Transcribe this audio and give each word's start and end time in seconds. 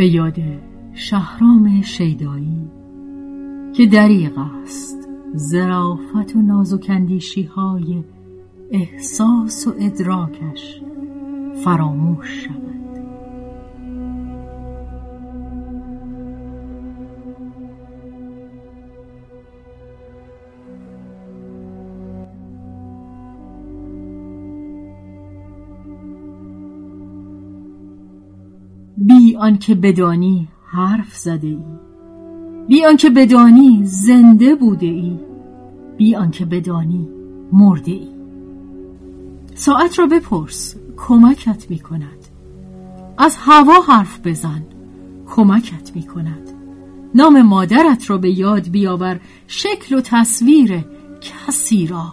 به 0.00 0.06
یاد 0.06 0.38
شهرام 0.94 1.82
شیدایی 1.82 2.70
که 3.72 3.86
دریغ 3.86 4.38
است 4.38 5.08
زرافت 5.34 6.36
و 6.36 6.42
نازکندیشی 6.42 7.42
های 7.42 8.04
احساس 8.70 9.66
و 9.66 9.74
ادراکش 9.80 10.80
فراموش 11.64 12.44
شود. 12.44 12.69
بی 29.06 29.36
آنکه 29.36 29.74
بدانی 29.74 30.48
حرف 30.66 31.16
زده 31.16 31.46
ای. 31.46 31.58
بی 32.68 32.84
آنکه 32.84 33.10
بدانی 33.10 33.80
زنده 33.84 34.54
بوده 34.54 34.86
ای. 34.86 35.18
بی 35.96 36.16
آنکه 36.16 36.44
بدانی 36.44 37.08
مرده 37.52 37.92
ای. 37.92 38.08
ساعت 39.54 39.98
را 39.98 40.06
بپرس 40.06 40.76
کمکت 40.96 41.70
می 41.70 41.78
کند. 41.78 42.26
از 43.18 43.36
هوا 43.36 43.80
حرف 43.80 44.20
بزن 44.26 44.62
کمکت 45.26 45.96
می 45.96 46.02
کند. 46.02 46.50
نام 47.14 47.42
مادرت 47.42 48.10
را 48.10 48.18
به 48.18 48.38
یاد 48.38 48.68
بیاور 48.68 49.20
شکل 49.46 49.94
و 49.94 50.00
تصویر 50.00 50.84
کسی 51.20 51.86
را. 51.86 52.12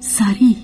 سریع 0.00 0.56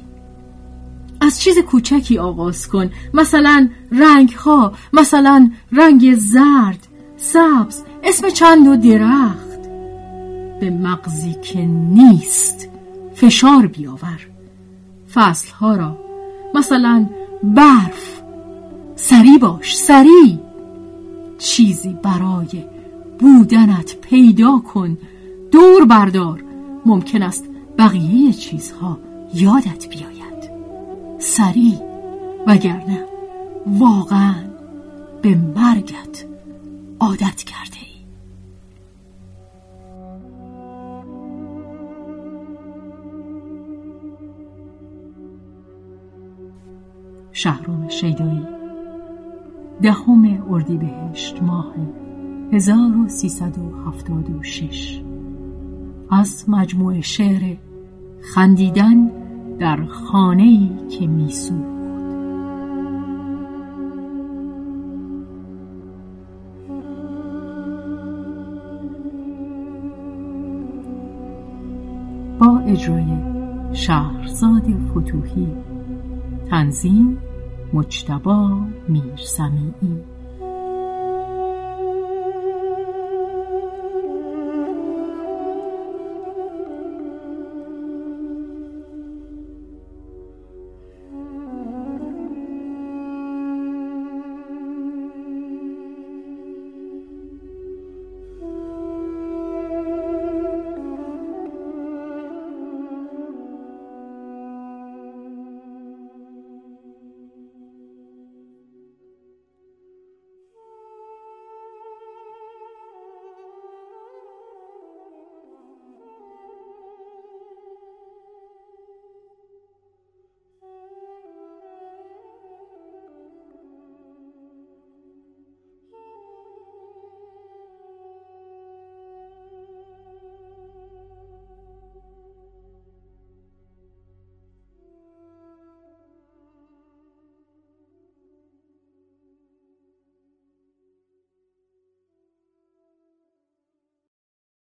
از 1.29 1.41
چیز 1.41 1.59
کوچکی 1.59 2.19
آغاز 2.19 2.69
کن. 2.69 2.91
مثلا 3.15 3.69
رنگ 3.93 4.31
ها 4.31 4.73
مثلا 4.93 5.51
رنگ 5.73 6.15
زرد 6.15 6.87
سبز 7.17 7.83
اسم 8.05 8.29
چند 8.29 8.67
و 8.67 8.77
درخت. 8.77 9.63
به 10.61 10.71
مغزی 10.71 11.35
که 11.43 11.59
نیست 11.67 12.69
فشار 13.15 13.67
بیاور. 13.67 14.27
فصل 15.15 15.53
ها 15.53 15.77
را 15.77 15.99
مثلا 16.55 17.07
برف. 17.43 18.23
سری 18.97 19.39
باش 19.39 19.79
سری. 19.79 20.39
چیزی 21.39 21.97
برای 22.03 22.65
بودنت 23.19 23.97
پیدا 24.01 24.59
کن. 24.59 24.99
دور 25.53 25.85
بردار. 25.85 26.45
ممکن 26.87 27.23
است 27.23 27.45
بقیه 27.79 28.33
چیزها 28.33 28.99
یادت 29.35 29.89
بیاید. 29.89 30.18
سریع 31.19 31.79
وگرنه 32.47 33.05
واقعا 33.67 34.35
به 35.23 35.35
مرگت 35.35 36.27
عادت 37.01 37.43
کرده 37.43 37.77
ای. 37.81 37.87
شهرام 47.33 47.89
شیدایی. 47.89 48.47
دهم 49.83 50.45
اردیبهشت 50.51 51.43
ماه 51.43 51.75
1376 52.53 55.03
از 56.11 56.45
مجموعه 56.49 57.01
شعر 57.01 57.57
خندیدن 58.35 59.11
در 59.59 59.85
خانه 59.85 60.43
ای 60.43 60.71
که 60.89 61.07
میسوخت. 61.07 61.79
با 72.39 72.59
اجرای 72.59 73.05
شهرزاد 73.73 74.65
فتوحی 74.91 75.49
تنظیم 76.51 77.19
مجتبا 77.73 78.61
میرسمیعی. 78.89 80.18